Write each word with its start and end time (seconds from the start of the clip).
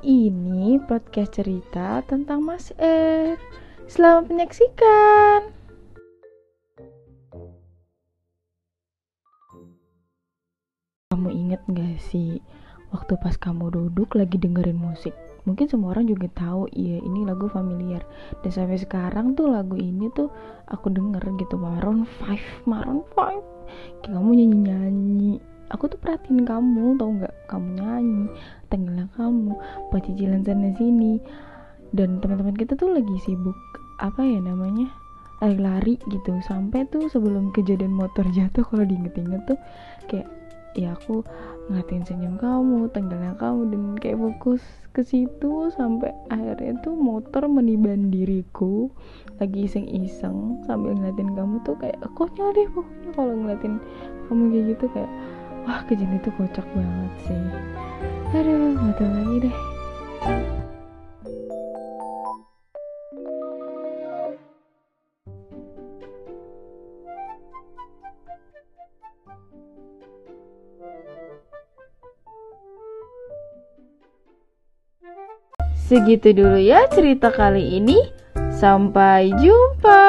ini 0.00 0.80
podcast 0.88 1.36
cerita 1.36 2.00
tentang 2.08 2.40
Mas 2.40 2.72
R. 2.80 3.36
Selamat 3.84 4.32
menyaksikan. 4.32 5.52
Kamu 11.12 11.28
inget 11.28 11.60
gak 11.68 12.00
sih 12.00 12.40
waktu 12.96 13.12
pas 13.20 13.36
kamu 13.36 13.68
duduk 13.68 14.16
lagi 14.16 14.40
dengerin 14.40 14.80
musik? 14.80 15.12
Mungkin 15.44 15.68
semua 15.68 15.92
orang 15.92 16.08
juga 16.08 16.32
tahu, 16.32 16.68
iya 16.72 16.96
ini 17.00 17.28
lagu 17.28 17.52
familiar. 17.52 18.00
Dan 18.40 18.52
sampai 18.56 18.80
sekarang 18.80 19.36
tuh 19.36 19.52
lagu 19.52 19.76
ini 19.76 20.08
tuh 20.16 20.32
aku 20.64 20.88
denger 20.88 21.20
gitu 21.36 21.60
Maroon 21.60 22.08
5, 22.24 22.64
Maroon 22.64 23.04
5. 23.12 23.60
Kayak 24.00 24.16
kamu 24.16 24.30
nyanyi-nyanyi. 24.32 24.69
Aku 25.70 25.86
tuh 25.86 25.98
perhatiin 26.02 26.42
kamu, 26.42 26.98
tau 26.98 27.10
nggak? 27.14 27.34
Kamu 27.46 27.68
nyanyi, 27.78 28.26
tenggelam 28.68 29.08
kamu, 29.14 29.54
pecicilan 29.94 30.42
sana 30.42 30.74
sini. 30.74 31.22
Dan 31.94 32.18
teman-teman 32.22 32.54
kita 32.54 32.74
tuh 32.74 32.90
lagi 32.94 33.16
sibuk 33.22 33.56
apa 34.02 34.22
ya 34.22 34.38
namanya? 34.42 34.90
lari-lari 35.40 35.96
gitu 36.12 36.36
sampai 36.44 36.84
tuh 36.92 37.08
sebelum 37.08 37.50
kejadian 37.56 37.96
motor 37.96 38.28
jatuh 38.36 38.62
kalau 38.62 38.84
diinget-inget 38.84 39.42
tuh 39.48 39.58
kayak 40.06 40.28
ya 40.78 40.94
aku 40.94 41.26
ngeliatin 41.66 42.06
senyum 42.06 42.38
kamu 42.38 42.86
tenggelam 42.94 43.34
kamu 43.34 43.74
dan 43.74 43.82
kayak 43.98 44.22
fokus 44.22 44.62
ke 44.94 45.02
situ 45.02 45.66
sampai 45.74 46.14
akhirnya 46.30 46.78
tuh 46.78 46.94
motor 46.94 47.50
meniban 47.50 48.14
diriku 48.14 48.86
lagi 49.42 49.66
iseng-iseng 49.66 50.62
sambil 50.70 50.94
ngeliatin 50.94 51.34
kamu 51.34 51.58
tuh 51.66 51.74
kayak 51.74 51.98
konyol 52.14 52.54
deh 52.54 52.70
pokoknya 52.70 53.10
kalau 53.18 53.34
ngeliatin 53.34 53.74
kamu 54.30 54.42
kayak 54.54 54.64
gitu 54.76 54.84
kayak 54.94 55.10
wah 55.66 55.80
kejadian 55.88 56.16
itu 56.16 56.30
kocak 56.38 56.66
banget 56.72 57.12
sih 57.28 57.44
aduh 58.30 58.78
nggak 58.78 58.94
tahu 58.96 59.10
lagi 59.10 59.36
deh 59.48 59.56
Segitu 75.90 76.30
dulu 76.30 76.54
ya 76.54 76.86
cerita 76.86 77.34
kali 77.34 77.82
ini. 77.82 77.98
Sampai 78.54 79.34
jumpa. 79.42 80.06